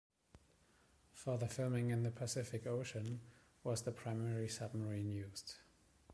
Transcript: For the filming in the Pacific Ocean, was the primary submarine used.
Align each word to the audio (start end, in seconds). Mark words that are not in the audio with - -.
For 1.13 1.37
the 1.37 1.47
filming 1.47 1.91
in 1.91 2.01
the 2.01 2.09
Pacific 2.09 2.65
Ocean, 2.65 3.19
was 3.63 3.83
the 3.83 3.91
primary 3.91 4.47
submarine 4.49 5.11
used. 5.11 5.57